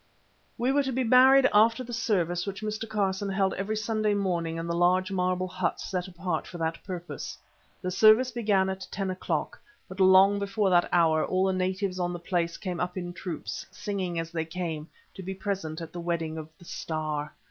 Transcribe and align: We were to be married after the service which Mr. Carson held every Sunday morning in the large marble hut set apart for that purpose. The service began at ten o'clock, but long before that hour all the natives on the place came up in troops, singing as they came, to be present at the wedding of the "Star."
We 0.57 0.71
were 0.71 0.81
to 0.81 0.91
be 0.91 1.03
married 1.03 1.47
after 1.53 1.83
the 1.83 1.93
service 1.93 2.47
which 2.47 2.63
Mr. 2.63 2.89
Carson 2.89 3.29
held 3.29 3.53
every 3.53 3.75
Sunday 3.75 4.15
morning 4.15 4.57
in 4.57 4.65
the 4.65 4.73
large 4.73 5.11
marble 5.11 5.47
hut 5.47 5.79
set 5.79 6.07
apart 6.07 6.47
for 6.47 6.57
that 6.57 6.83
purpose. 6.83 7.37
The 7.83 7.91
service 7.91 8.31
began 8.31 8.67
at 8.67 8.87
ten 8.89 9.11
o'clock, 9.11 9.61
but 9.87 9.99
long 9.99 10.39
before 10.39 10.71
that 10.71 10.89
hour 10.91 11.23
all 11.23 11.45
the 11.45 11.53
natives 11.53 11.99
on 11.99 12.13
the 12.13 12.19
place 12.19 12.57
came 12.57 12.79
up 12.79 12.97
in 12.97 13.13
troops, 13.13 13.63
singing 13.69 14.17
as 14.17 14.31
they 14.31 14.43
came, 14.43 14.89
to 15.13 15.21
be 15.21 15.35
present 15.35 15.81
at 15.81 15.93
the 15.93 15.99
wedding 15.99 16.35
of 16.39 16.49
the 16.57 16.65
"Star." 16.65 17.31